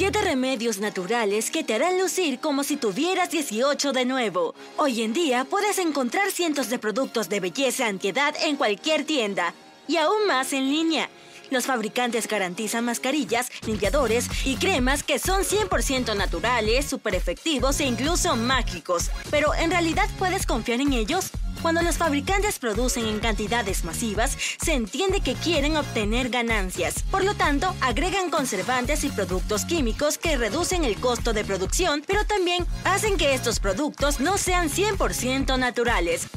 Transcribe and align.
7 0.00 0.22
remedios 0.22 0.78
naturales 0.78 1.50
que 1.50 1.62
te 1.62 1.74
harán 1.74 1.98
lucir 1.98 2.40
como 2.40 2.64
si 2.64 2.78
tuvieras 2.78 3.30
18 3.30 3.92
de 3.92 4.06
nuevo. 4.06 4.54
Hoy 4.78 5.02
en 5.02 5.12
día 5.12 5.44
puedes 5.44 5.78
encontrar 5.78 6.30
cientos 6.30 6.70
de 6.70 6.78
productos 6.78 7.28
de 7.28 7.38
belleza 7.38 7.86
antiedad 7.86 8.34
en 8.42 8.56
cualquier 8.56 9.04
tienda 9.04 9.52
y 9.86 9.98
aún 9.98 10.26
más 10.26 10.54
en 10.54 10.70
línea. 10.70 11.10
Los 11.50 11.66
fabricantes 11.66 12.28
garantizan 12.28 12.86
mascarillas, 12.86 13.50
limpiadores 13.66 14.30
y 14.46 14.56
cremas 14.56 15.02
que 15.02 15.18
son 15.18 15.42
100% 15.42 16.16
naturales, 16.16 16.86
súper 16.86 17.14
efectivos 17.14 17.78
e 17.80 17.84
incluso 17.84 18.36
mágicos. 18.36 19.10
Pero 19.30 19.52
¿en 19.52 19.70
realidad 19.70 20.08
puedes 20.18 20.46
confiar 20.46 20.80
en 20.80 20.94
ellos? 20.94 21.30
Cuando 21.62 21.82
los 21.82 21.98
fabricantes 21.98 22.58
producen 22.58 23.06
en 23.06 23.20
cantidades 23.20 23.84
masivas, 23.84 24.36
se 24.62 24.72
entiende 24.72 25.20
que 25.20 25.34
quieren 25.34 25.76
obtener 25.76 26.30
ganancias. 26.30 27.02
Por 27.10 27.22
lo 27.22 27.34
tanto, 27.34 27.74
agregan 27.82 28.30
conservantes 28.30 29.04
y 29.04 29.10
productos 29.10 29.66
químicos 29.66 30.16
que 30.16 30.38
reducen 30.38 30.84
el 30.84 30.96
costo 30.96 31.34
de 31.34 31.44
producción, 31.44 32.02
pero 32.06 32.24
también 32.24 32.66
hacen 32.84 33.18
que 33.18 33.34
estos 33.34 33.60
productos 33.60 34.20
no 34.20 34.38
sean 34.38 34.70
100% 34.70 35.58
naturales. 35.58 36.28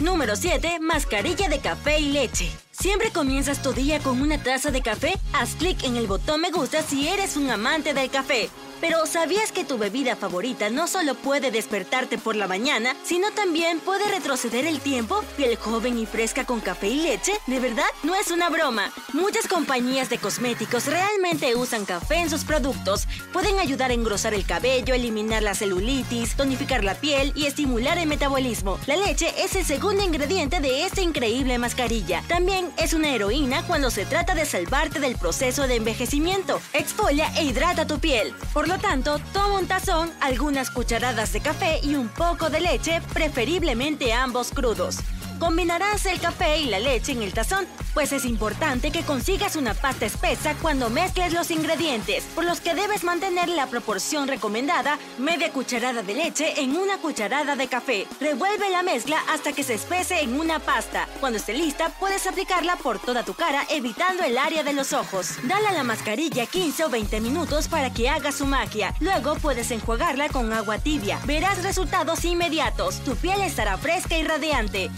Número 0.00 0.36
7. 0.36 0.78
Mascarilla 0.80 1.48
de 1.48 1.58
café 1.58 1.98
y 1.98 2.12
leche. 2.12 2.48
¿Siempre 2.70 3.10
comienzas 3.10 3.60
tu 3.60 3.72
día 3.72 3.98
con 3.98 4.20
una 4.20 4.40
taza 4.40 4.70
de 4.70 4.80
café? 4.80 5.14
Haz 5.32 5.56
clic 5.56 5.82
en 5.82 5.96
el 5.96 6.06
botón 6.06 6.40
me 6.40 6.52
gusta 6.52 6.82
si 6.82 7.08
eres 7.08 7.36
un 7.36 7.50
amante 7.50 7.94
del 7.94 8.08
café. 8.08 8.48
Pero 8.80 9.06
¿sabías 9.06 9.50
que 9.50 9.64
tu 9.64 9.76
bebida 9.76 10.14
favorita 10.14 10.70
no 10.70 10.86
solo 10.86 11.14
puede 11.14 11.50
despertarte 11.50 12.16
por 12.16 12.36
la 12.36 12.46
mañana, 12.46 12.94
sino 13.02 13.30
también 13.32 13.80
puede 13.80 14.08
retroceder 14.08 14.66
el 14.66 14.80
tiempo? 14.80 15.24
¿Piel 15.36 15.56
joven 15.56 15.98
y 15.98 16.06
fresca 16.06 16.44
con 16.44 16.60
café 16.60 16.88
y 16.88 17.02
leche? 17.02 17.32
¿De 17.46 17.58
verdad? 17.58 17.86
No 18.04 18.14
es 18.14 18.30
una 18.30 18.48
broma. 18.50 18.92
Muchas 19.12 19.48
compañías 19.48 20.10
de 20.10 20.18
cosméticos 20.18 20.86
realmente 20.86 21.56
usan 21.56 21.84
café 21.84 22.16
en 22.16 22.30
sus 22.30 22.44
productos. 22.44 23.08
Pueden 23.32 23.58
ayudar 23.58 23.90
a 23.90 23.94
engrosar 23.94 24.32
el 24.32 24.46
cabello, 24.46 24.94
eliminar 24.94 25.42
la 25.42 25.54
celulitis, 25.54 26.36
tonificar 26.36 26.84
la 26.84 26.94
piel 26.94 27.32
y 27.34 27.46
estimular 27.46 27.98
el 27.98 28.06
metabolismo. 28.06 28.78
La 28.86 28.96
leche 28.96 29.34
es 29.42 29.56
el 29.56 29.64
segundo 29.64 30.04
ingrediente 30.04 30.60
de 30.60 30.84
esta 30.84 31.00
increíble 31.00 31.58
mascarilla. 31.58 32.22
También 32.28 32.70
es 32.76 32.94
una 32.94 33.12
heroína 33.12 33.62
cuando 33.66 33.90
se 33.90 34.06
trata 34.06 34.34
de 34.36 34.46
salvarte 34.46 35.00
del 35.00 35.16
proceso 35.16 35.66
de 35.66 35.76
envejecimiento. 35.76 36.60
Exfolia 36.72 37.32
e 37.36 37.44
hidrata 37.44 37.86
tu 37.86 37.98
piel. 37.98 38.34
Por 38.52 38.67
lo 38.68 38.78
tanto, 38.78 39.18
toma 39.32 39.60
un 39.60 39.66
tazón, 39.66 40.10
algunas 40.20 40.70
cucharadas 40.70 41.32
de 41.32 41.40
café 41.40 41.80
y 41.82 41.94
un 41.94 42.08
poco 42.08 42.50
de 42.50 42.60
leche, 42.60 43.00
preferiblemente 43.14 44.12
ambos 44.12 44.50
crudos. 44.50 44.98
Combinarás 45.38 46.04
el 46.06 46.20
café 46.20 46.58
y 46.58 46.64
la 46.64 46.80
leche 46.80 47.12
en 47.12 47.22
el 47.22 47.32
tazón, 47.32 47.66
pues 47.94 48.12
es 48.12 48.24
importante 48.24 48.90
que 48.90 49.02
consigas 49.02 49.54
una 49.54 49.72
pasta 49.72 50.04
espesa 50.06 50.54
cuando 50.60 50.90
mezcles 50.90 51.32
los 51.32 51.52
ingredientes, 51.52 52.24
por 52.34 52.44
los 52.44 52.60
que 52.60 52.74
debes 52.74 53.04
mantener 53.04 53.48
la 53.48 53.68
proporción 53.68 54.26
recomendada, 54.26 54.98
media 55.18 55.52
cucharada 55.52 56.02
de 56.02 56.14
leche 56.14 56.60
en 56.60 56.76
una 56.76 56.98
cucharada 56.98 57.54
de 57.54 57.68
café. 57.68 58.06
Revuelve 58.20 58.68
la 58.70 58.82
mezcla 58.82 59.18
hasta 59.30 59.52
que 59.52 59.62
se 59.62 59.74
espese 59.74 60.22
en 60.22 60.38
una 60.40 60.58
pasta. 60.58 61.08
Cuando 61.20 61.38
esté 61.38 61.54
lista, 61.54 61.90
puedes 62.00 62.26
aplicarla 62.26 62.74
por 62.76 62.98
toda 62.98 63.22
tu 63.22 63.34
cara 63.34 63.64
evitando 63.70 64.24
el 64.24 64.38
área 64.38 64.64
de 64.64 64.72
los 64.72 64.92
ojos. 64.92 65.36
Dale 65.44 65.68
a 65.68 65.72
la 65.72 65.84
mascarilla 65.84 66.46
15 66.46 66.84
o 66.84 66.90
20 66.90 67.20
minutos 67.20 67.68
para 67.68 67.92
que 67.92 68.08
haga 68.08 68.32
su 68.32 68.44
magia. 68.44 68.92
Luego 68.98 69.36
puedes 69.36 69.70
enjuagarla 69.70 70.28
con 70.30 70.52
agua 70.52 70.78
tibia. 70.78 71.20
Verás 71.26 71.62
resultados 71.62 72.24
inmediatos. 72.24 73.00
Tu 73.04 73.14
piel 73.14 73.40
estará 73.42 73.78
fresca 73.78 74.18
y 74.18 74.24
radiante. 74.24 74.90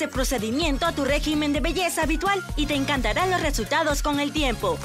Este 0.00 0.08
procedimiento 0.08 0.86
a 0.86 0.92
tu 0.92 1.04
régimen 1.04 1.52
de 1.52 1.60
belleza 1.60 2.02
habitual 2.02 2.42
y 2.56 2.66
te 2.66 2.74
encantarán 2.74 3.30
los 3.30 3.42
resultados 3.42 4.02
con 4.02 4.20
el 4.20 4.32
tiempo. 4.32 4.78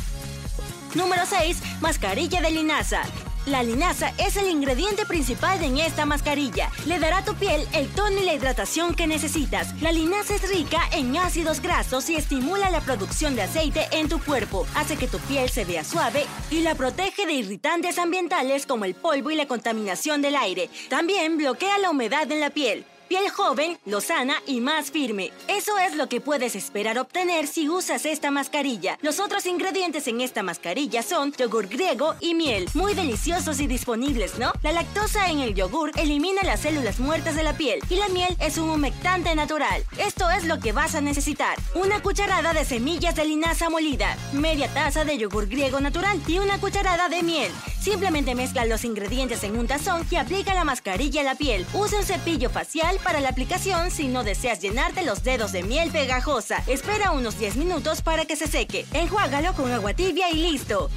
Número 0.94 1.26
6. 1.26 1.58
Mascarilla 1.82 2.42
de 2.42 2.52
linaza. 2.52 3.04
La 3.46 3.62
linaza 3.62 4.12
es 4.18 4.38
el 4.38 4.50
ingrediente 4.50 5.06
principal 5.06 5.64
en 5.64 5.78
esta 5.78 6.06
mascarilla. 6.06 6.72
Le 6.88 6.98
dará 6.98 7.20
a 7.20 7.26
tu 7.26 7.36
piel 7.36 7.68
el 7.74 7.88
tono 7.90 8.20
y 8.20 8.26
la 8.26 8.34
hidratación 8.34 8.96
que 8.96 9.06
necesitas. 9.06 9.80
La 9.82 9.92
linaza 9.92 10.34
es 10.34 10.50
rica 10.50 10.82
en 10.92 11.16
ácidos 11.16 11.62
grasos 11.62 12.10
y 12.10 12.16
estimula 12.16 12.72
la 12.72 12.82
producción 12.82 13.36
de 13.36 13.44
aceite 13.44 13.88
en 13.92 14.10
tu 14.10 14.20
cuerpo. 14.20 14.66
Hace 14.74 14.98
que 14.98 15.08
tu 15.08 15.20
piel 15.20 15.50
se 15.50 15.64
vea 15.64 15.84
suave 15.84 16.26
y 16.50 16.62
la 16.62 16.74
protege 16.74 17.28
de 17.28 17.34
irritantes 17.34 18.00
ambientales 18.00 18.66
como 18.66 18.86
el 18.86 18.96
polvo 18.96 19.30
y 19.30 19.36
la 19.36 19.48
contaminación 19.48 20.24
del 20.24 20.36
aire. 20.36 20.70
También 20.90 21.38
bloquea 21.38 21.78
la 21.78 21.92
humedad 21.92 22.30
en 22.32 22.40
la 22.40 22.50
piel 22.50 22.86
piel 23.08 23.30
joven, 23.30 23.78
lozana 23.86 24.36
y 24.48 24.62
más 24.62 24.92
firme. 24.92 25.32
Eso 25.48 25.78
es 25.78 25.96
lo 25.96 26.10
que 26.10 26.22
puedes 26.22 26.56
esperar 26.56 26.98
obtener 27.00 27.48
si 27.48 27.70
usas 27.70 28.06
esta 28.06 28.32
mascarilla. 28.32 28.98
Los 29.02 29.20
otros 29.20 29.46
ingredientes 29.46 30.08
en 30.08 30.22
esta 30.22 30.44
mascarilla 30.44 31.04
son 31.04 31.32
yogur 31.34 31.68
griego 31.68 32.16
y 32.20 32.34
miel, 32.34 32.68
muy 32.74 32.94
deliciosos 32.94 33.60
y 33.60 33.68
disponibles, 33.68 34.38
¿no? 34.40 34.52
La 34.64 34.72
lactosa 34.72 35.30
en 35.30 35.40
el 35.40 35.54
yogur 35.54 35.92
elimina 35.96 36.44
las 36.44 36.62
células 36.62 37.00
muertas 37.00 37.36
de 37.36 37.44
la 37.44 37.58
piel 37.58 37.80
y 37.90 37.96
la 37.96 38.10
miel 38.10 38.36
es 38.40 38.58
un 38.58 38.70
humectante 38.70 39.36
natural. 39.36 39.84
Esto 39.98 40.30
es 40.30 40.46
lo 40.46 40.60
que 40.60 40.72
vas 40.72 40.96
a 40.96 41.02
necesitar. 41.02 41.58
Una 41.76 42.02
cucharada 42.02 42.54
de 42.54 42.66
semillas 42.66 43.16
de 43.16 43.26
linaza 43.26 43.70
molida, 43.70 44.18
media 44.34 44.68
taza 44.74 45.06
de 45.06 45.18
yogur 45.18 45.48
griego 45.48 45.80
natural 45.80 46.22
y 46.28 46.40
una 46.40 46.60
cucharada 46.60 47.10
de 47.10 47.24
miel. 47.24 47.52
Simplemente 47.82 48.34
mezcla 48.34 48.66
los 48.66 48.84
ingredientes 48.84 49.44
en 49.44 49.58
un 49.60 49.68
tazón 49.68 50.08
y 50.10 50.16
aplica 50.16 50.56
la 50.56 50.64
mascarilla 50.64 51.22
a 51.22 51.24
la 51.24 51.36
piel. 51.36 51.68
Usa 51.74 52.00
un 52.00 52.06
cepillo 52.06 52.50
facial 52.50 52.95
para 53.04 53.22
la 53.22 53.30
aplicación 53.30 53.92
si 53.92 54.08
no 54.08 54.24
deseas 54.24 54.60
llenarte 54.60 55.04
los 55.04 55.24
dedos 55.24 55.52
de 55.52 55.64
miel 55.64 55.92
pegajosa. 55.92 56.64
Espera 56.68 57.12
unos 57.12 57.38
10 57.40 57.56
minutos 57.58 58.02
para 58.02 58.26
que 58.26 58.36
se 58.36 58.48
seque. 58.48 58.86
Enjuágalo 58.94 59.54
con 59.54 59.72
agua 59.72 59.94
tibia 59.94 60.30
y 60.32 60.36
listo. 60.36 60.90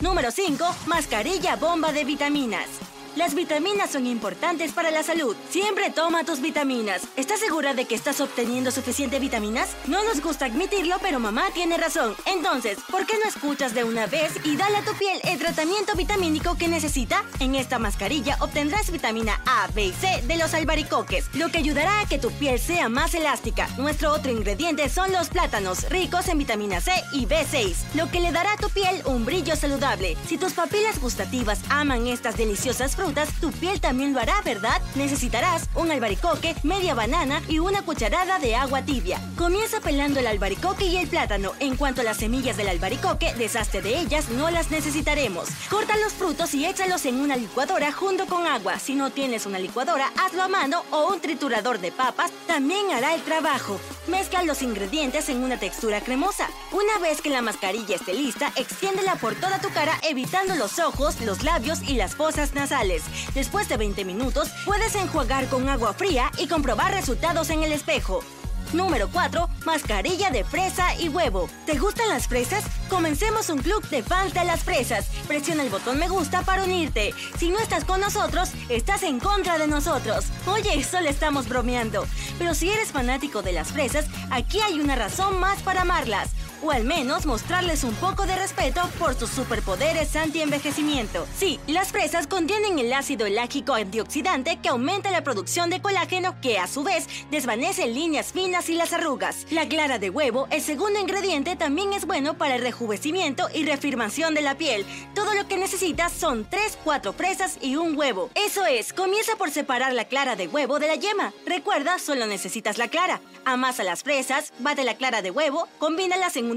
Número 0.00 0.30
5. 0.30 0.64
Mascarilla 0.86 1.56
bomba 1.56 1.92
de 1.92 2.04
vitaminas. 2.04 2.66
Las 3.14 3.34
vitaminas 3.34 3.90
son 3.90 4.06
importantes 4.06 4.72
para 4.72 4.90
la 4.90 5.02
salud. 5.02 5.36
Siempre 5.50 5.90
toma 5.90 6.24
tus 6.24 6.40
vitaminas. 6.40 7.02
¿Estás 7.14 7.40
segura 7.40 7.74
de 7.74 7.84
que 7.84 7.94
estás 7.94 8.22
obteniendo 8.22 8.70
suficiente 8.70 9.18
vitaminas? 9.18 9.76
No 9.86 10.02
nos 10.02 10.22
gusta 10.22 10.46
admitirlo, 10.46 10.96
pero 11.02 11.20
mamá 11.20 11.44
tiene 11.52 11.76
razón. 11.76 12.16
Entonces, 12.24 12.78
¿por 12.90 13.04
qué 13.04 13.18
no 13.22 13.28
escuchas 13.28 13.74
de 13.74 13.84
una 13.84 14.06
vez 14.06 14.32
y 14.44 14.56
dale 14.56 14.78
a 14.78 14.84
tu 14.84 14.94
piel 14.94 15.20
el 15.24 15.38
tratamiento 15.38 15.94
vitamínico 15.94 16.56
que 16.56 16.68
necesita? 16.68 17.22
En 17.38 17.54
esta 17.54 17.78
mascarilla 17.78 18.38
obtendrás 18.40 18.90
vitamina 18.90 19.42
A, 19.44 19.68
B 19.74 19.88
y 19.88 19.92
C 19.92 20.22
de 20.26 20.38
los 20.38 20.54
albaricoques, 20.54 21.26
lo 21.34 21.50
que 21.50 21.58
ayudará 21.58 22.00
a 22.00 22.06
que 22.06 22.18
tu 22.18 22.30
piel 22.32 22.58
sea 22.58 22.88
más 22.88 23.14
elástica. 23.14 23.68
Nuestro 23.76 24.10
otro 24.10 24.32
ingrediente 24.32 24.88
son 24.88 25.12
los 25.12 25.28
plátanos, 25.28 25.86
ricos 25.90 26.28
en 26.28 26.38
vitamina 26.38 26.80
C 26.80 26.92
y 27.12 27.26
B6, 27.26 27.74
lo 27.94 28.10
que 28.10 28.20
le 28.20 28.32
dará 28.32 28.54
a 28.54 28.56
tu 28.56 28.70
piel 28.70 29.02
un 29.04 29.26
brillo 29.26 29.54
saludable. 29.54 30.16
Si 30.26 30.38
tus 30.38 30.54
papilas 30.54 30.98
gustativas 30.98 31.60
aman 31.68 32.06
estas 32.06 32.38
deliciosas 32.38 32.96
frutas, 32.96 33.01
tu 33.40 33.50
piel 33.50 33.80
también 33.80 34.12
lo 34.12 34.20
hará, 34.20 34.40
¿verdad? 34.42 34.80
Necesitarás 34.94 35.68
un 35.74 35.90
albaricoque, 35.90 36.54
media 36.62 36.94
banana 36.94 37.42
y 37.48 37.58
una 37.58 37.82
cucharada 37.82 38.38
de 38.38 38.54
agua 38.54 38.82
tibia. 38.82 39.20
Comienza 39.36 39.80
pelando 39.80 40.20
el 40.20 40.26
albaricoque 40.26 40.84
y 40.86 40.96
el 40.96 41.08
plátano. 41.08 41.52
En 41.58 41.76
cuanto 41.76 42.02
a 42.02 42.04
las 42.04 42.18
semillas 42.18 42.56
del 42.56 42.68
albaricoque, 42.68 43.34
deshazte 43.34 43.82
de 43.82 43.98
ellas, 43.98 44.28
no 44.30 44.50
las 44.50 44.70
necesitaremos. 44.70 45.48
Corta 45.68 45.96
los 45.96 46.12
frutos 46.12 46.54
y 46.54 46.64
échalos 46.64 47.04
en 47.06 47.16
una 47.16 47.36
licuadora 47.36 47.92
junto 47.92 48.26
con 48.26 48.46
agua. 48.46 48.78
Si 48.78 48.94
no 48.94 49.10
tienes 49.10 49.46
una 49.46 49.58
licuadora, 49.58 50.12
hazlo 50.16 50.42
a 50.42 50.48
mano 50.48 50.84
o 50.90 51.08
un 51.08 51.20
triturador 51.20 51.80
de 51.80 51.90
papas 51.90 52.30
también 52.46 52.92
hará 52.92 53.14
el 53.14 53.22
trabajo. 53.22 53.80
Mezcla 54.08 54.42
los 54.42 54.62
ingredientes 54.62 55.28
en 55.28 55.44
una 55.44 55.58
textura 55.58 56.00
cremosa. 56.00 56.48
Una 56.72 56.98
vez 56.98 57.22
que 57.22 57.30
la 57.30 57.40
mascarilla 57.40 57.94
esté 57.94 58.14
lista, 58.14 58.52
extiéndela 58.56 59.14
por 59.14 59.36
toda 59.36 59.60
tu 59.60 59.70
cara 59.70 59.92
evitando 60.02 60.56
los 60.56 60.80
ojos, 60.80 61.20
los 61.20 61.44
labios 61.44 61.82
y 61.82 61.94
las 61.94 62.16
fosas 62.16 62.52
nasales. 62.52 63.04
Después 63.32 63.68
de 63.68 63.76
20 63.76 64.04
minutos, 64.04 64.50
puedes 64.64 64.96
enjuagar 64.96 65.48
con 65.48 65.68
agua 65.68 65.92
fría 65.92 66.32
y 66.36 66.48
comprobar 66.48 66.92
resultados 66.92 67.50
en 67.50 67.62
el 67.62 67.72
espejo. 67.72 68.24
Número 68.72 69.08
4. 69.10 69.48
Mascarilla 69.64 70.30
de 70.30 70.44
fresa 70.44 70.94
y 70.98 71.08
huevo. 71.08 71.48
¿Te 71.66 71.78
gustan 71.78 72.08
las 72.08 72.26
fresas? 72.26 72.64
Comencemos 72.88 73.50
un 73.50 73.58
club 73.58 73.86
de 73.88 74.02
fans 74.02 74.34
de 74.34 74.44
las 74.44 74.62
fresas. 74.64 75.06
Presiona 75.28 75.62
el 75.62 75.70
botón 75.70 75.98
me 75.98 76.08
gusta 76.08 76.42
para 76.42 76.64
unirte. 76.64 77.14
Si 77.38 77.50
no 77.50 77.58
estás 77.58 77.84
con 77.84 78.00
nosotros, 78.00 78.50
estás 78.68 79.02
en 79.02 79.20
contra 79.20 79.58
de 79.58 79.66
nosotros. 79.66 80.26
Oye, 80.46 80.82
solo 80.84 81.08
estamos 81.08 81.48
bromeando. 81.48 82.06
Pero 82.38 82.54
si 82.54 82.70
eres 82.70 82.92
fanático 82.92 83.42
de 83.42 83.52
las 83.52 83.72
fresas, 83.72 84.06
aquí 84.30 84.60
hay 84.60 84.80
una 84.80 84.96
razón 84.96 85.38
más 85.38 85.62
para 85.62 85.82
amarlas 85.82 86.30
o 86.62 86.70
al 86.70 86.84
menos 86.84 87.26
mostrarles 87.26 87.84
un 87.84 87.94
poco 87.96 88.26
de 88.26 88.36
respeto 88.36 88.80
por 88.98 89.14
sus 89.14 89.30
superpoderes 89.30 90.16
anti-envejecimiento. 90.16 91.26
Sí, 91.36 91.60
las 91.66 91.92
fresas 91.92 92.26
contienen 92.26 92.78
el 92.78 92.92
ácido 92.92 93.26
elágico 93.26 93.74
antioxidante 93.74 94.58
que 94.62 94.68
aumenta 94.68 95.10
la 95.10 95.24
producción 95.24 95.70
de 95.70 95.82
colágeno 95.82 96.40
que 96.40 96.58
a 96.58 96.66
su 96.66 96.82
vez 96.82 97.08
desvanece 97.30 97.86
líneas 97.86 98.32
finas 98.32 98.68
y 98.68 98.74
las 98.74 98.92
arrugas. 98.92 99.46
La 99.50 99.68
clara 99.68 99.98
de 99.98 100.10
huevo, 100.10 100.46
el 100.50 100.62
segundo 100.62 101.00
ingrediente, 101.00 101.56
también 101.56 101.92
es 101.92 102.06
bueno 102.06 102.34
para 102.34 102.56
el 102.56 102.62
rejuvenecimiento 102.62 103.48
y 103.54 103.64
reafirmación 103.64 104.34
de 104.34 104.42
la 104.42 104.56
piel. 104.56 104.86
Todo 105.14 105.34
lo 105.34 105.48
que 105.48 105.56
necesitas 105.56 106.12
son 106.12 106.48
3-4 106.48 107.14
fresas 107.14 107.58
y 107.60 107.76
un 107.76 107.96
huevo. 107.96 108.30
Eso 108.34 108.64
es, 108.66 108.92
comienza 108.92 109.36
por 109.36 109.50
separar 109.50 109.92
la 109.92 110.04
clara 110.04 110.36
de 110.36 110.48
huevo 110.48 110.78
de 110.78 110.88
la 110.88 110.96
yema. 110.96 111.32
Recuerda, 111.46 111.98
solo 111.98 112.26
necesitas 112.26 112.78
la 112.78 112.88
clara. 112.88 113.20
Amasa 113.44 113.82
las 113.82 114.02
fresas, 114.02 114.52
bate 114.60 114.84
la 114.84 114.94
clara 114.94 115.22
de 115.22 115.30
huevo, 115.30 115.68
combínalas 115.78 116.36
en 116.36 116.51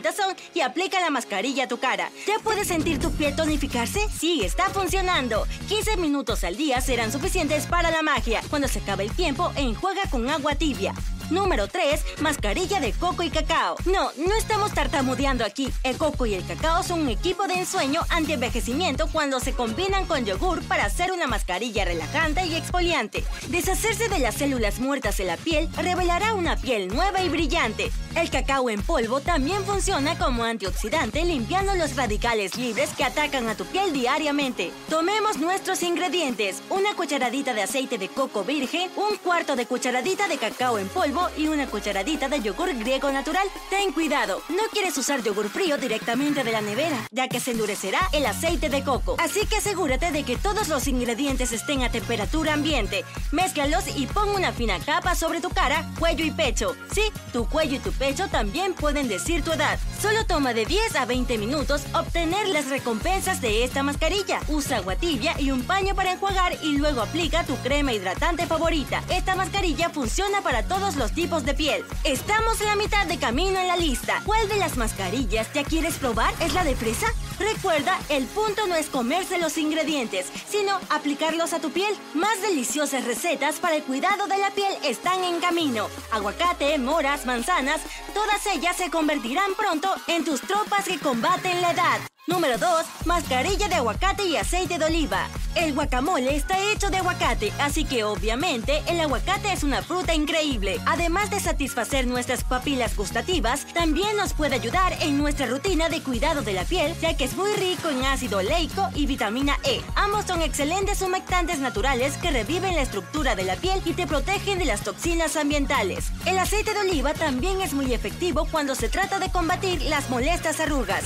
y 0.53 0.61
aplica 0.61 0.99
la 0.99 1.09
mascarilla 1.09 1.65
a 1.65 1.67
tu 1.67 1.77
cara. 1.77 2.09
¿Ya 2.27 2.39
puedes 2.39 2.67
sentir 2.67 2.99
tu 2.99 3.11
piel 3.11 3.35
tonificarse? 3.35 3.99
Sí, 4.09 4.41
está 4.43 4.69
funcionando. 4.69 5.47
15 5.67 5.97
minutos 5.97 6.43
al 6.43 6.57
día 6.57 6.81
serán 6.81 7.11
suficientes 7.11 7.65
para 7.65 7.91
la 7.91 8.01
magia. 8.01 8.41
Cuando 8.49 8.67
se 8.67 8.79
acabe 8.79 9.03
el 9.03 9.11
tiempo, 9.11 9.51
enjuaga 9.55 10.01
con 10.09 10.29
agua 10.29 10.55
tibia. 10.55 10.93
Número 11.29 11.67
3. 11.67 12.21
Mascarilla 12.21 12.79
de 12.79 12.93
coco 12.93 13.23
y 13.23 13.29
cacao. 13.29 13.75
No, 13.85 14.11
no 14.17 14.35
estamos 14.35 14.73
tartamudeando 14.73 15.43
aquí. 15.43 15.71
El 15.83 15.97
coco 15.97 16.25
y 16.25 16.35
el 16.35 16.45
cacao 16.45 16.83
son 16.83 17.01
un 17.01 17.09
equipo 17.09 17.47
de 17.47 17.55
ensueño 17.55 18.01
anti-envejecimiento 18.09 19.07
cuando 19.07 19.39
se 19.39 19.53
combinan 19.53 20.05
con 20.05 20.25
yogur 20.25 20.61
para 20.63 20.85
hacer 20.85 21.11
una 21.11 21.27
mascarilla 21.27 21.85
relajante 21.85 22.45
y 22.45 22.55
exfoliante. 22.55 23.23
Deshacerse 23.47 24.07
de 24.09 24.19
las 24.19 24.35
células 24.35 24.79
muertas 24.79 25.19
en 25.19 25.27
la 25.27 25.37
piel 25.37 25.69
revelará 25.77 26.33
una 26.33 26.57
piel 26.57 26.87
nueva 26.89 27.21
y 27.21 27.29
brillante. 27.29 27.91
El 28.15 28.29
cacao 28.29 28.69
en 28.69 28.81
polvo 28.81 29.19
también 29.19 29.63
funciona 29.65 30.17
como 30.17 30.43
antioxidante 30.43 31.25
limpiando 31.25 31.75
los 31.75 31.95
radicales 31.95 32.55
libres 32.55 32.91
que 32.95 33.03
atacan 33.03 33.49
a 33.49 33.55
tu 33.55 33.65
piel 33.65 33.93
diariamente. 33.93 34.71
Tomemos 34.89 35.37
nuestros 35.37 35.83
ingredientes. 35.83 36.61
Una 36.69 36.95
cucharadita 36.95 37.53
de 37.53 37.63
aceite 37.63 37.97
de 37.97 38.09
coco 38.09 38.43
virgen, 38.43 38.89
un 38.95 39.17
cuarto 39.17 39.55
de 39.55 39.65
cucharadita 39.65 40.27
de 40.27 40.37
cacao 40.37 40.77
en 40.77 40.87
polvo, 40.87 41.14
y 41.37 41.47
una 41.47 41.67
cucharadita 41.67 42.27
de 42.27 42.41
yogur 42.41 42.73
griego 42.75 43.11
natural. 43.11 43.47
Ten 43.69 43.93
cuidado, 43.93 44.41
no 44.49 44.63
quieres 44.71 44.97
usar 44.97 45.23
yogur 45.23 45.49
frío 45.49 45.77
directamente 45.77 46.43
de 46.43 46.51
la 46.51 46.61
nevera, 46.61 47.07
ya 47.11 47.27
que 47.27 47.39
se 47.39 47.51
endurecerá 47.51 47.99
el 48.11 48.25
aceite 48.25 48.69
de 48.69 48.83
coco. 48.83 49.15
Así 49.19 49.45
que 49.45 49.57
asegúrate 49.57 50.11
de 50.11 50.23
que 50.23 50.35
todos 50.35 50.67
los 50.67 50.87
ingredientes 50.87 51.53
estén 51.53 51.83
a 51.83 51.89
temperatura 51.89 52.53
ambiente. 52.53 53.05
Mézclalos 53.31 53.85
y 53.95 54.07
pon 54.07 54.29
una 54.29 54.51
fina 54.51 54.79
capa 54.79 55.15
sobre 55.15 55.39
tu 55.39 55.49
cara, 55.49 55.89
cuello 55.99 56.25
y 56.25 56.31
pecho. 56.31 56.75
Sí, 56.93 57.03
tu 57.31 57.47
cuello 57.47 57.77
y 57.77 57.79
tu 57.79 57.91
pecho 57.93 58.27
también 58.27 58.73
pueden 58.73 59.07
decir 59.07 59.43
tu 59.43 59.53
edad. 59.53 59.79
Solo 60.01 60.25
toma 60.25 60.53
de 60.53 60.65
10 60.65 60.95
a 60.97 61.05
20 61.05 61.37
minutos 61.37 61.83
obtener 61.93 62.47
las 62.49 62.69
recompensas 62.69 63.39
de 63.41 63.63
esta 63.63 63.83
mascarilla. 63.83 64.41
Usa 64.49 64.77
agua 64.77 64.95
tibia 64.95 65.39
y 65.39 65.51
un 65.51 65.63
paño 65.63 65.95
para 65.95 66.11
enjuagar 66.11 66.57
y 66.61 66.77
luego 66.77 67.01
aplica 67.01 67.45
tu 67.45 67.55
crema 67.57 67.93
hidratante 67.93 68.47
favorita. 68.47 69.03
Esta 69.09 69.35
mascarilla 69.35 69.89
funciona 69.89 70.41
para 70.41 70.63
todos 70.63 70.95
los 70.95 71.04
tipos 71.13 71.43
de 71.45 71.53
piel. 71.53 71.83
Estamos 72.03 72.61
en 72.61 72.67
la 72.67 72.75
mitad 72.75 73.05
de 73.05 73.17
camino 73.17 73.59
en 73.59 73.67
la 73.67 73.77
lista. 73.77 74.21
¿Cuál 74.25 74.47
de 74.49 74.57
las 74.57 74.77
mascarillas 74.77 75.51
ya 75.53 75.63
quieres 75.63 75.95
probar? 75.95 76.33
¿Es 76.41 76.53
la 76.53 76.63
de 76.63 76.75
fresa? 76.75 77.07
Recuerda, 77.39 77.99
el 78.09 78.25
punto 78.25 78.67
no 78.67 78.75
es 78.75 78.87
comerse 78.87 79.37
los 79.37 79.57
ingredientes, 79.57 80.27
sino 80.49 80.79
aplicarlos 80.89 81.53
a 81.53 81.59
tu 81.59 81.71
piel. 81.71 81.93
Más 82.13 82.41
deliciosas 82.41 83.05
recetas 83.05 83.59
para 83.59 83.75
el 83.75 83.83
cuidado 83.83 84.27
de 84.27 84.37
la 84.37 84.51
piel 84.51 84.73
están 84.83 85.23
en 85.23 85.39
camino. 85.39 85.87
Aguacate, 86.11 86.77
moras, 86.77 87.25
manzanas, 87.25 87.81
todas 88.13 88.45
ellas 88.47 88.75
se 88.77 88.89
convertirán 88.89 89.53
pronto 89.55 89.93
en 90.07 90.23
tus 90.23 90.41
tropas 90.41 90.85
que 90.85 90.99
combaten 90.99 91.61
la 91.61 91.71
edad. 91.71 92.14
Número 92.27 92.57
2. 92.57 93.05
Mascarilla 93.05 93.67
de 93.67 93.75
aguacate 93.75 94.25
y 94.25 94.35
aceite 94.35 94.79
de 94.79 94.85
oliva. 94.85 95.27
El 95.53 95.73
guacamole 95.73 96.35
está 96.35 96.57
hecho 96.71 96.89
de 96.89 96.97
aguacate, 96.97 97.53
así 97.59 97.85
que 97.85 98.03
obviamente 98.03 98.81
el 98.87 98.99
aguacate 98.99 99.53
es 99.53 99.63
una 99.63 99.83
fruta 99.83 100.15
increíble. 100.15 100.81
Además 100.87 101.29
de 101.29 101.39
satisfacer 101.39 102.07
nuestras 102.07 102.43
papilas 102.43 102.95
gustativas, 102.95 103.67
también 103.75 104.17
nos 104.17 104.33
puede 104.33 104.55
ayudar 104.55 104.97
en 105.01 105.19
nuestra 105.19 105.45
rutina 105.45 105.87
de 105.87 106.01
cuidado 106.01 106.41
de 106.41 106.53
la 106.53 106.63
piel, 106.63 106.95
ya 106.99 107.15
que 107.15 107.25
es 107.25 107.35
muy 107.35 107.53
rico 107.53 107.89
en 107.89 108.03
ácido 108.05 108.39
oleico 108.39 108.89
y 108.95 109.05
vitamina 109.05 109.59
E. 109.63 109.81
Ambos 109.93 110.25
son 110.25 110.41
excelentes 110.41 111.03
humectantes 111.03 111.59
naturales 111.59 112.17
que 112.17 112.31
reviven 112.31 112.75
la 112.75 112.81
estructura 112.81 113.35
de 113.35 113.43
la 113.43 113.55
piel 113.55 113.83
y 113.85 113.93
te 113.93 114.07
protegen 114.07 114.57
de 114.57 114.65
las 114.65 114.81
toxinas 114.81 115.35
ambientales. 115.35 116.11
El 116.25 116.39
aceite 116.39 116.73
de 116.73 116.79
oliva 116.79 117.13
también 117.13 117.61
es 117.61 117.73
muy 117.73 117.93
efectivo 117.93 118.47
cuando 118.49 118.73
se 118.73 118.89
trata 118.89 119.19
de 119.19 119.29
combatir 119.29 119.83
las 119.83 120.09
molestas 120.09 120.59
arrugas. 120.59 121.03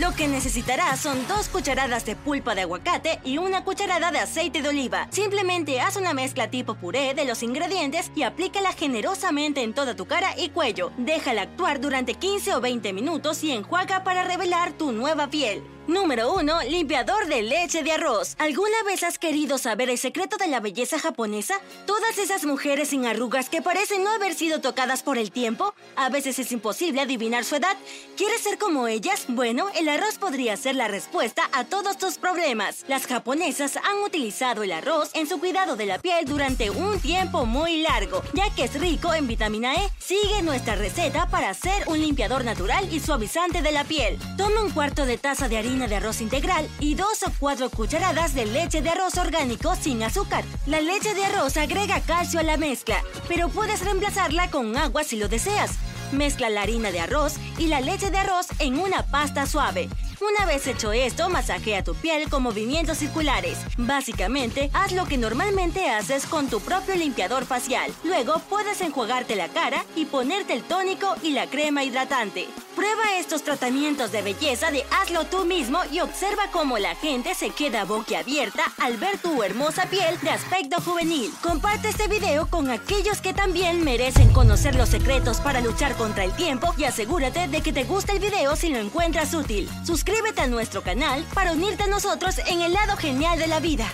Lo 0.00 0.12
que 0.12 0.28
necesitarás 0.28 0.98
son 0.98 1.28
dos 1.28 1.50
cucharadas 1.50 2.06
de 2.06 2.16
pulpa 2.16 2.54
de 2.54 2.62
aguacate 2.62 3.20
y 3.22 3.36
una 3.36 3.64
cucharada 3.64 4.10
de 4.10 4.20
aceite 4.20 4.62
de 4.62 4.70
oliva. 4.70 5.06
Simplemente 5.10 5.78
haz 5.82 5.96
una 5.96 6.14
mezcla 6.14 6.48
tipo 6.48 6.74
puré 6.74 7.12
de 7.12 7.26
los 7.26 7.42
ingredientes 7.42 8.10
y 8.16 8.22
aplícala 8.22 8.72
generosamente 8.72 9.62
en 9.62 9.74
toda 9.74 9.94
tu 9.94 10.06
cara 10.06 10.30
y 10.38 10.48
cuello. 10.48 10.90
Déjala 10.96 11.42
actuar 11.42 11.82
durante 11.82 12.14
15 12.14 12.54
o 12.54 12.62
20 12.62 12.94
minutos 12.94 13.44
y 13.44 13.52
enjuaga 13.52 14.02
para 14.02 14.24
revelar 14.24 14.72
tu 14.72 14.90
nueva 14.90 15.26
piel. 15.26 15.62
Número 15.86 16.34
1. 16.34 16.62
Limpiador 16.68 17.26
de 17.26 17.42
leche 17.42 17.82
de 17.82 17.92
arroz. 17.92 18.36
¿Alguna 18.38 18.82
vez 18.84 19.02
has 19.02 19.18
querido 19.18 19.56
saber 19.56 19.88
el 19.88 19.96
secreto 19.96 20.36
de 20.36 20.46
la 20.46 20.60
belleza 20.60 20.98
japonesa? 20.98 21.54
Todas 21.86 22.18
esas 22.18 22.44
mujeres 22.44 22.90
sin 22.90 23.06
arrugas 23.06 23.48
que 23.48 23.62
parecen 23.62 24.04
no 24.04 24.10
haber 24.10 24.34
sido 24.34 24.60
tocadas 24.60 25.02
por 25.02 25.16
el 25.16 25.32
tiempo. 25.32 25.74
A 25.96 26.10
veces 26.10 26.38
es 26.38 26.52
imposible 26.52 27.00
adivinar 27.00 27.44
su 27.44 27.56
edad. 27.56 27.76
¿Quieres 28.16 28.42
ser 28.42 28.58
como 28.58 28.88
ellas? 28.88 29.24
Bueno, 29.28 29.68
el 29.74 29.88
arroz 29.88 30.18
podría 30.18 30.56
ser 30.56 30.76
la 30.76 30.86
respuesta 30.86 31.48
a 31.52 31.64
todos 31.64 31.96
tus 31.96 32.18
problemas. 32.18 32.84
Las 32.86 33.06
japonesas 33.06 33.76
han 33.76 34.02
utilizado 34.04 34.62
el 34.62 34.72
arroz 34.72 35.10
en 35.14 35.26
su 35.26 35.40
cuidado 35.40 35.76
de 35.76 35.86
la 35.86 35.98
piel 35.98 36.26
durante 36.26 36.70
un 36.70 37.00
tiempo 37.00 37.46
muy 37.46 37.82
largo, 37.82 38.22
ya 38.34 38.54
que 38.54 38.64
es 38.64 38.78
rico 38.78 39.14
en 39.14 39.26
vitamina 39.26 39.74
E. 39.74 39.90
Sigue 39.98 40.42
nuestra 40.42 40.74
receta 40.74 41.26
para 41.30 41.48
hacer 41.48 41.88
un 41.88 42.00
limpiador 42.00 42.44
natural 42.44 42.92
y 42.92 43.00
suavizante 43.00 43.62
de 43.62 43.72
la 43.72 43.84
piel. 43.84 44.18
Toma 44.36 44.62
un 44.62 44.70
cuarto 44.70 45.06
de 45.06 45.16
taza 45.16 45.48
de 45.48 45.56
harina 45.56 45.69
de 45.78 45.96
arroz 45.96 46.20
integral 46.20 46.68
y 46.80 46.94
dos 46.96 47.22
o 47.22 47.32
cuatro 47.38 47.70
cucharadas 47.70 48.34
de 48.34 48.44
leche 48.44 48.82
de 48.82 48.90
arroz 48.90 49.16
orgánico 49.16 49.76
sin 49.76 50.02
azúcar. 50.02 50.44
La 50.66 50.80
leche 50.80 51.14
de 51.14 51.24
arroz 51.24 51.56
agrega 51.56 52.00
calcio 52.00 52.40
a 52.40 52.42
la 52.42 52.56
mezcla, 52.56 52.96
pero 53.28 53.48
puedes 53.48 53.84
reemplazarla 53.84 54.50
con 54.50 54.76
agua 54.76 55.04
si 55.04 55.16
lo 55.16 55.28
deseas. 55.28 55.72
Mezcla 56.10 56.50
la 56.50 56.62
harina 56.62 56.90
de 56.90 57.00
arroz 57.00 57.34
y 57.56 57.68
la 57.68 57.80
leche 57.80 58.10
de 58.10 58.18
arroz 58.18 58.48
en 58.58 58.80
una 58.80 59.06
pasta 59.06 59.46
suave. 59.46 59.88
Una 60.20 60.44
vez 60.44 60.66
hecho 60.66 60.92
esto, 60.92 61.30
masajea 61.30 61.82
tu 61.82 61.94
piel 61.94 62.28
con 62.28 62.42
movimientos 62.42 62.98
circulares. 62.98 63.56
Básicamente, 63.78 64.70
haz 64.74 64.92
lo 64.92 65.06
que 65.06 65.16
normalmente 65.16 65.88
haces 65.88 66.26
con 66.26 66.48
tu 66.48 66.60
propio 66.60 66.94
limpiador 66.94 67.46
facial. 67.46 67.90
Luego 68.04 68.38
puedes 68.50 68.82
enjuagarte 68.82 69.34
la 69.34 69.48
cara 69.48 69.82
y 69.96 70.04
ponerte 70.04 70.52
el 70.52 70.62
tónico 70.62 71.14
y 71.22 71.30
la 71.30 71.46
crema 71.46 71.84
hidratante. 71.84 72.48
Prueba 72.76 73.16
estos 73.18 73.42
tratamientos 73.42 74.12
de 74.12 74.22
belleza 74.22 74.70
de 74.70 74.84
hazlo 74.90 75.24
tú 75.24 75.44
mismo 75.44 75.80
y 75.90 76.00
observa 76.00 76.50
cómo 76.52 76.78
la 76.78 76.94
gente 76.94 77.34
se 77.34 77.50
queda 77.50 77.84
boquiabierta 77.84 78.62
al 78.78 78.98
ver 78.98 79.18
tu 79.18 79.42
hermosa 79.42 79.86
piel 79.86 80.18
de 80.20 80.30
aspecto 80.30 80.80
juvenil. 80.82 81.32
Comparte 81.42 81.88
este 81.88 82.08
video 82.08 82.46
con 82.46 82.70
aquellos 82.70 83.20
que 83.20 83.34
también 83.34 83.84
merecen 83.84 84.32
conocer 84.32 84.74
los 84.74 84.90
secretos 84.90 85.40
para 85.40 85.60
luchar 85.60 85.96
contra 85.96 86.24
el 86.24 86.32
tiempo 86.36 86.74
y 86.76 86.84
asegúrate 86.84 87.48
de 87.48 87.62
que 87.62 87.72
te 87.72 87.84
gusta 87.84 88.12
el 88.12 88.18
video 88.20 88.54
si 88.54 88.68
lo 88.68 88.78
encuentras 88.78 89.34
útil. 89.34 89.68
Suscríbete 90.10 90.40
a 90.40 90.48
nuestro 90.48 90.82
canal 90.82 91.24
para 91.34 91.52
unirte 91.52 91.84
a 91.84 91.86
nosotros 91.86 92.40
en 92.48 92.62
el 92.62 92.72
lado 92.72 92.96
genial 92.96 93.38
de 93.38 93.46
la 93.46 93.60
vida. 93.60 93.86